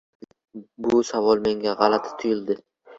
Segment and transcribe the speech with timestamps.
[0.87, 2.63] Bu savol menga g‘alati tuyuldi.